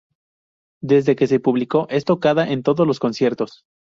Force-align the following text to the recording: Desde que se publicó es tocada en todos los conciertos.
Desde 0.81 1.15
que 1.15 1.27
se 1.27 1.39
publicó 1.39 1.85
es 1.91 2.05
tocada 2.05 2.49
en 2.51 2.63
todos 2.63 2.87
los 2.87 2.97
conciertos. 2.97 3.65